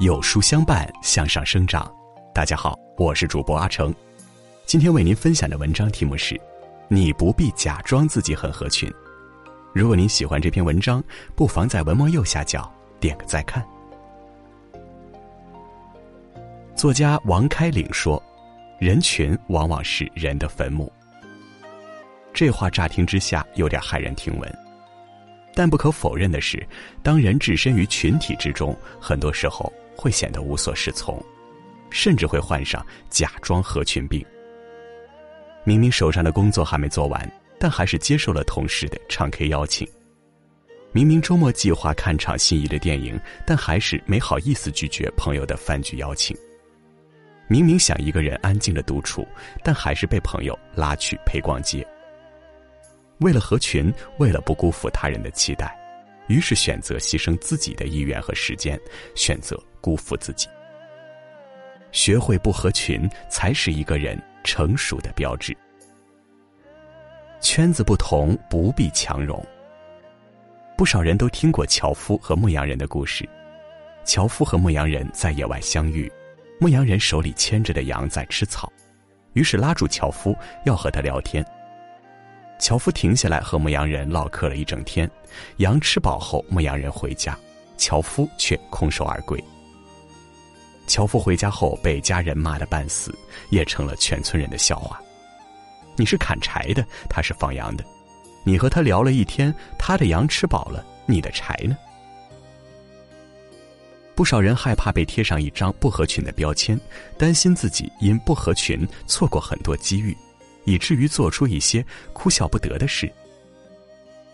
[0.00, 1.88] 有书相伴，向上生长。
[2.34, 3.94] 大家好，我是主播阿成。
[4.66, 6.40] 今天为您分享的文章题目是：
[6.88, 8.92] 你不必假装自己很合群。
[9.72, 11.00] 如果您喜欢这篇文章，
[11.36, 13.64] 不妨在文末右下角点个再看。
[16.74, 18.20] 作家王开岭说
[18.80, 20.92] ：“人群往往是人的坟墓。”
[22.44, 24.58] 这话乍听之下有点骇人听闻，
[25.54, 26.60] 但不可否认的是，
[27.00, 29.72] 当人置身于群体之中，很多时候。
[29.94, 31.24] 会显得无所适从，
[31.88, 34.26] 甚至会患上假装合群病。
[35.62, 39.86] 明明手上的工作还没做完，但还是接受了同事的唱 K 邀请；
[40.90, 46.36] 明明周末计划看场心仪的电影，但还是没好意思拒绝朋友的饭局邀请；
[47.46, 49.24] 明明想一个人安静的独处，
[49.62, 51.86] 但还是被朋友拉去陪逛街。
[53.22, 55.74] 为了合群，为了不辜负他人的期待，
[56.26, 58.78] 于是选择牺牲自己的意愿和时间，
[59.14, 59.58] 选择。
[59.82, 60.46] 辜负自己，
[61.90, 65.52] 学会不合群，才是一个人成熟的标志。
[67.40, 69.44] 圈子不同，不必强融。
[70.78, 73.28] 不少人都听过樵夫和牧羊人的故事。
[74.04, 76.08] 樵夫和牧羊人在野外相遇，
[76.60, 78.72] 牧羊人手里牵着的羊在吃草，
[79.32, 80.32] 于是拉住樵夫
[80.64, 81.44] 要和他聊天。
[82.62, 85.10] 樵夫停下来和牧羊人唠嗑了一整天，
[85.56, 87.36] 羊吃饱后，牧羊人回家，
[87.76, 89.42] 樵夫却空手而归。
[90.86, 93.12] 樵夫回家后被家人骂得半死，
[93.50, 95.02] 也成了全村人的笑话。
[95.96, 97.84] 你是砍柴的，他是放羊的。
[98.44, 101.76] 你和他聊了一天，他的羊吃饱了，你的柴呢？
[104.14, 106.80] 不少人害怕被贴上一张不合群的标签，
[107.18, 110.16] 担心自己因不合群错过很多机遇，
[110.64, 113.12] 以至于做出一些哭笑不得的事。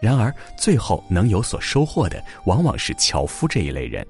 [0.00, 4.06] 然而，最后能有所收获的，往往是樵夫这一类人。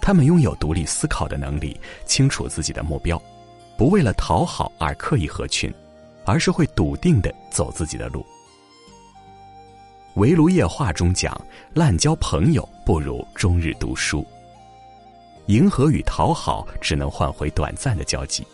[0.00, 3.20] 他们拥有独立思考的能力，清楚自己的目标，
[3.76, 5.72] 不为了讨好而刻意合群，
[6.24, 8.20] 而是会笃定的走自己的路。
[10.14, 11.38] 《围炉夜话》中讲
[11.74, 14.24] ：“滥交朋友不如终日读书。”
[15.48, 18.46] 迎合与讨好只能换回短暂的交集，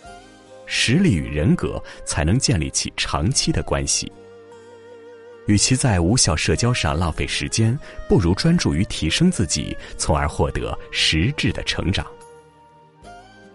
[0.73, 4.11] 实力与人格才能建立起长期的关系。
[5.47, 7.77] 与其在无效社交上浪费时间，
[8.09, 12.07] 不如专注于提升自己，从而获得实质的成长。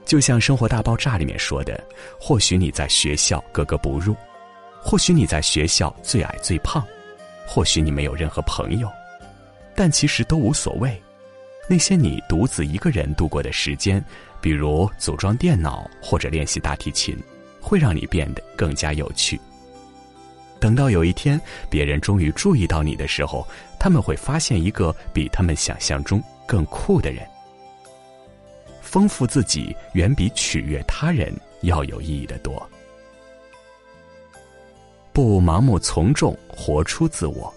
[0.04, 1.82] 就像《生活大爆炸》里面说的
[2.20, 4.14] ：“或许你在学校格格不入，
[4.82, 6.86] 或许你在学校最矮最胖，
[7.48, 8.90] 或许你没有任何朋友，
[9.74, 11.02] 但其实都无所谓。
[11.68, 14.04] 那些你独自一个人度过的时间，
[14.40, 17.18] 比如组装电脑或者练习大提琴，
[17.62, 19.40] 会让你变得更加有趣。”
[20.60, 21.40] 等到有一天，
[21.70, 23.48] 别人终于注意到你的时候，
[23.80, 27.28] 他们会发现一个比他们想象中更酷的人。
[28.82, 32.68] 丰富自己远比取悦他人要有意义的多。
[35.12, 37.54] 不盲目从众，活出自我。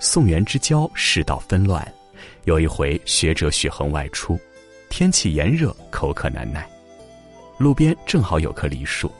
[0.00, 1.86] 宋元之交，世道纷乱。
[2.44, 4.38] 有一回，学者许衡外出，
[4.88, 6.68] 天气炎热，口渴难耐，
[7.58, 9.10] 路边正好有棵梨树。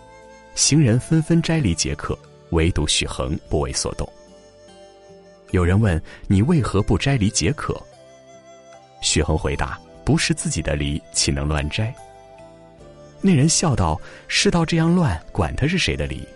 [0.54, 2.16] 行人纷纷摘梨解渴，
[2.50, 4.08] 唯独许衡不为所动。
[5.50, 7.80] 有人问：“你为何不摘梨解渴？”
[9.02, 11.94] 许衡回答：“不是自己的梨，岂能乱摘？”
[13.20, 16.26] 那人笑道：“世道这样乱，管他是谁的梨？”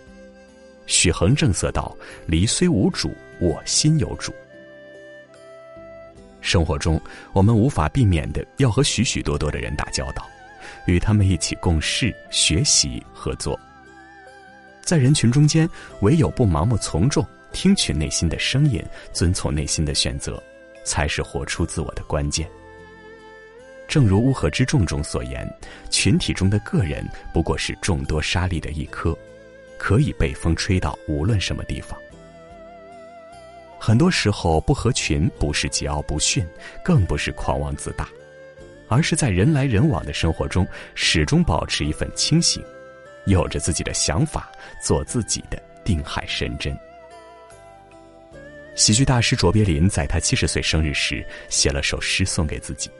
[0.86, 1.94] 许衡正色道
[2.26, 4.32] ：“梨虽无主，我心有主。”
[6.40, 7.00] 生活中，
[7.32, 10.28] 我们无法避免的要和许许多多的人打交道，
[10.86, 13.58] 与他们一起共事、学习、合作。
[14.82, 15.68] 在人群中间，
[16.00, 18.82] 唯有不盲目从众，听取内心的声音，
[19.12, 20.42] 遵从内心的选择，
[20.84, 22.48] 才是活出自我的关键。
[23.86, 25.50] 正如《乌合之众》中所言，
[25.90, 29.16] 群体中的个人不过是众多沙粒的一颗，
[29.78, 31.98] 可以被风吹到无论什么地方。
[33.80, 36.46] 很多时候，不合群不是桀骜不驯，
[36.84, 38.08] 更不是狂妄自大，
[38.88, 42.62] 而是在人来人往的生活中，始终保持一份清醒。
[43.26, 44.50] 有着自己的想法，
[44.82, 46.76] 做自己的定海神针。
[48.74, 52.90] 喜剧大师卓别林在他七十岁生日时写了首诗送给自己，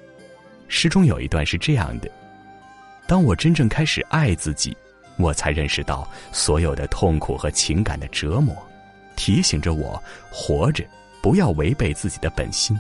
[0.69, 2.11] 诗中有一段是这样的
[3.07, 4.77] ：“当我真正开始爱自己，
[5.17, 8.55] 我才认识到所有的痛苦和情感的折磨，
[9.19, 10.83] 提醒着我活着
[11.21, 12.79] 不要违背自己的本心。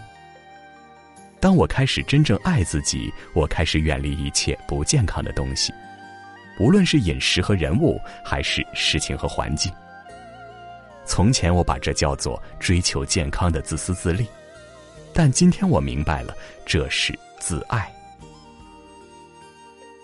[1.41, 5.75] 当我开始真正爱自己，我开始远离一切不健康的东西。”
[6.61, 9.73] 无论是饮食和人物，还是事情和环境，
[11.05, 14.27] 从前我把这叫做追求健康的自私自利，
[15.13, 16.37] 但今天我明白了，
[16.67, 17.89] 这是自爱。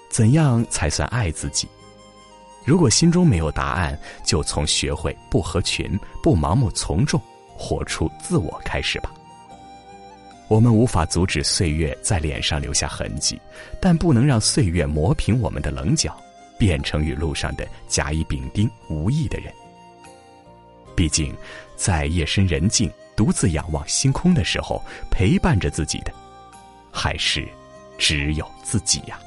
[0.09, 1.69] 怎样才算爱自己？
[2.65, 7.21] 如果心中没有答案，就从学会不合群、不盲目从众、
[7.57, 9.13] 活出自我开始吧。
[10.49, 13.41] 我们无法阻止岁月在脸上留下痕迹，
[13.81, 16.17] 但不能让岁月磨平我们的棱角，
[16.59, 19.53] 变成与路上的甲乙丙丁无异的人。
[20.95, 21.35] 毕竟，
[21.77, 26.13] 在夜深人静、独自仰望星空的时候，陪伴着自己的，
[26.93, 27.49] 还是
[27.99, 29.19] 只有自己呀。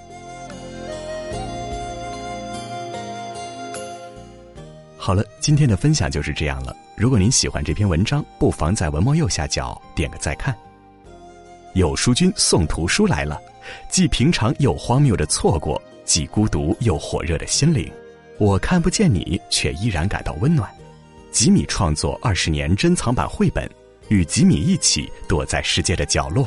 [5.08, 6.76] 好了，今天的分享就是这样了。
[6.94, 10.54] 如果您喜欢这篇文章，不妨在文末右下角点个再看。
[11.76, 13.42] 有书君送图书来了，
[13.90, 17.90] 既平常又荒谬的错过，既孤独又火热的心灵，
[18.38, 20.70] 我看不见你，却依然感到温暖。
[21.32, 23.66] 吉米创作二十年珍藏版绘本，
[24.10, 26.46] 与吉米一起躲在世界的角落，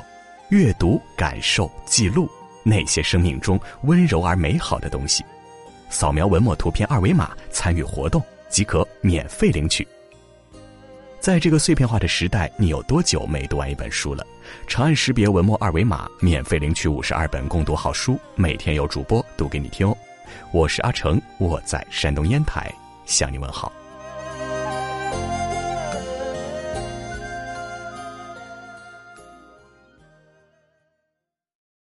[0.51, 2.29] 阅读、感受、记录
[2.63, 5.25] 那些生命中温柔而美好的东西。
[5.89, 8.23] 扫描文末图片二维码参与活动。
[8.51, 9.87] 即可免费领取。
[11.21, 14.27] 在这个碎片化的时代，你有多久没读完一本书了？
[14.67, 19.97] 长按识别文末二维码，免费领取五十二本共读好书，每天有主播读给你听哦。
[20.51, 22.73] 我是阿成，我在山东烟台
[23.05, 23.71] 向你问好。